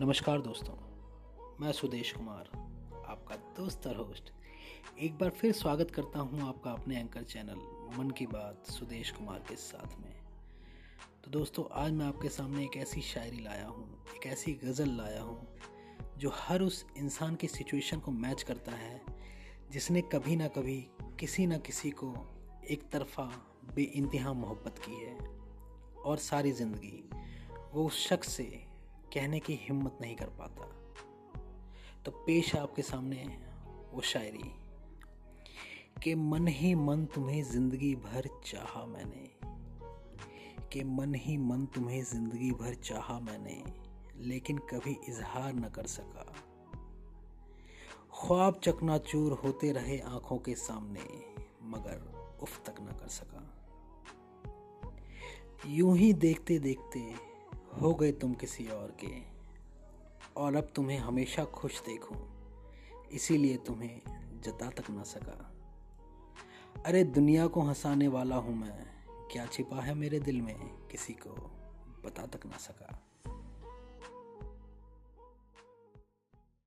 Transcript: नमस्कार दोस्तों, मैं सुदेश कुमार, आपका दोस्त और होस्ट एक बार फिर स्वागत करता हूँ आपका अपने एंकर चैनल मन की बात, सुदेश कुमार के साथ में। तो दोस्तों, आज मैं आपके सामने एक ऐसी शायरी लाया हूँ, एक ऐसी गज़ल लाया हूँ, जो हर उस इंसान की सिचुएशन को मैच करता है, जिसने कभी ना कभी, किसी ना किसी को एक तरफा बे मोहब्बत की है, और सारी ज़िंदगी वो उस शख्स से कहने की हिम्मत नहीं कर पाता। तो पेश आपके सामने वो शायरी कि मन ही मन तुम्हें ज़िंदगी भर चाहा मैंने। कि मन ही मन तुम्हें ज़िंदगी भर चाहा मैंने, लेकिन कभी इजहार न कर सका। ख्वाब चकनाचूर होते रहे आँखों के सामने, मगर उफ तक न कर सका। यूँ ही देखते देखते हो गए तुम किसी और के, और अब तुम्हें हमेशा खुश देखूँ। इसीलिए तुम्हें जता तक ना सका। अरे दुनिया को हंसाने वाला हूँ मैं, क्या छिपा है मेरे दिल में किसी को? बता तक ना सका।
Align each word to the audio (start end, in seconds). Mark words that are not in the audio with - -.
नमस्कार 0.00 0.40
दोस्तों, 0.40 0.74
मैं 1.60 1.72
सुदेश 1.72 2.12
कुमार, 2.12 2.48
आपका 3.08 3.36
दोस्त 3.36 3.86
और 3.86 3.96
होस्ट 3.96 4.30
एक 5.00 5.18
बार 5.18 5.30
फिर 5.30 5.52
स्वागत 5.52 5.90
करता 5.90 6.18
हूँ 6.18 6.48
आपका 6.48 6.70
अपने 6.70 6.98
एंकर 6.98 7.22
चैनल 7.22 7.56
मन 7.98 8.10
की 8.10 8.26
बात, 8.26 8.66
सुदेश 8.66 9.10
कुमार 9.10 9.38
के 9.38 9.56
साथ 9.56 10.00
में। 10.00 10.12
तो 11.24 11.30
दोस्तों, 11.30 11.64
आज 11.72 11.92
मैं 11.92 12.06
आपके 12.06 12.28
सामने 12.28 12.64
एक 12.64 12.76
ऐसी 12.76 13.00
शायरी 13.00 13.40
लाया 13.40 13.66
हूँ, 13.66 14.04
एक 14.16 14.26
ऐसी 14.26 14.52
गज़ल 14.52 14.88
लाया 14.88 15.22
हूँ, 15.22 15.48
जो 16.18 16.30
हर 16.34 16.62
उस 16.62 16.86
इंसान 16.96 17.34
की 17.34 17.48
सिचुएशन 17.48 18.00
को 18.00 18.10
मैच 18.10 18.42
करता 18.42 18.72
है, 18.72 19.00
जिसने 19.70 20.02
कभी 20.02 20.36
ना 20.36 20.48
कभी, 20.48 20.90
किसी 21.20 21.46
ना 21.46 21.58
किसी 21.58 21.90
को 21.90 22.14
एक 22.70 22.90
तरफा 22.90 23.30
बे 23.74 24.10
मोहब्बत 24.34 24.78
की 24.78 25.04
है, 25.04 25.18
और 26.04 26.16
सारी 26.16 26.52
ज़िंदगी 26.52 27.10
वो 27.74 27.86
उस 27.86 28.08
शख्स 28.08 28.28
से 28.28 28.69
कहने 29.14 29.40
की 29.40 29.54
हिम्मत 29.54 29.98
नहीं 30.00 30.16
कर 30.16 30.26
पाता। 30.26 30.64
तो 32.04 32.10
पेश 32.10 32.56
आपके 32.56 32.82
सामने 32.82 33.38
वो 33.92 34.00
शायरी 34.00 34.54
कि 36.02 36.14
मन 36.14 36.48
ही 36.48 36.74
मन 36.74 37.04
तुम्हें 37.04 37.42
ज़िंदगी 37.42 37.94
भर 37.94 38.28
चाहा 38.44 38.86
मैंने। 38.86 39.30
कि 40.72 40.84
मन 40.84 41.14
ही 41.14 41.36
मन 41.36 41.66
तुम्हें 41.66 42.04
ज़िंदगी 42.04 42.50
भर 42.50 42.74
चाहा 42.74 43.20
मैंने, 43.20 43.64
लेकिन 44.16 44.58
कभी 44.58 44.96
इजहार 45.08 45.52
न 45.52 45.68
कर 45.68 45.86
सका। 45.86 46.34
ख्वाब 48.14 48.60
चकनाचूर 48.64 49.32
होते 49.32 49.72
रहे 49.72 49.98
आँखों 49.98 50.38
के 50.38 50.54
सामने, 50.54 51.00
मगर 51.62 52.12
उफ 52.42 52.64
तक 52.66 52.74
न 52.80 52.86
कर 52.86 53.08
सका। 53.08 53.56
यूँ 55.66 55.96
ही 55.96 56.12
देखते 56.12 56.58
देखते 56.58 57.29
हो 57.82 57.94
गए 57.94 58.12
तुम 58.12 58.34
किसी 58.34 58.66
और 58.68 58.96
के, 59.04 59.22
और 60.36 60.56
अब 60.56 60.72
तुम्हें 60.74 60.98
हमेशा 60.98 61.44
खुश 61.44 61.80
देखूँ। 61.80 62.16
इसीलिए 63.12 63.56
तुम्हें 63.56 64.00
जता 64.40 64.70
तक 64.70 64.90
ना 64.90 65.02
सका। 65.02 65.54
अरे 66.86 67.04
दुनिया 67.04 67.46
को 67.46 67.60
हंसाने 67.60 68.08
वाला 68.08 68.36
हूँ 68.36 68.54
मैं, 68.56 68.86
क्या 69.32 69.46
छिपा 69.46 69.80
है 69.80 69.94
मेरे 69.94 70.20
दिल 70.20 70.42
में 70.42 70.56
किसी 70.90 71.12
को? 71.12 71.30
बता 72.04 72.26
तक 72.26 72.46
ना 72.46 72.56
सका। 72.56 73.02